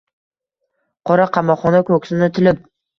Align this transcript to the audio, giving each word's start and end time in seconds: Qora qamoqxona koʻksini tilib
Qora 1.11 1.29
qamoqxona 1.37 1.85
koʻksini 1.95 2.35
tilib 2.37 2.69